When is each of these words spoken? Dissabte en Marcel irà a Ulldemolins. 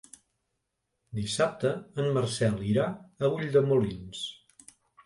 Dissabte 1.19 1.75
en 2.05 2.09
Marcel 2.17 2.59
irà 2.73 2.89
a 3.29 3.35
Ulldemolins. 3.39 4.27